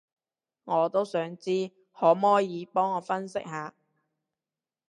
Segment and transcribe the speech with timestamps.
[0.63, 3.75] 我都想知，可摸耳幫我分析下